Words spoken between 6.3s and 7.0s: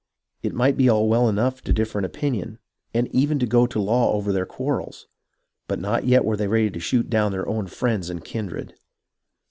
they ready to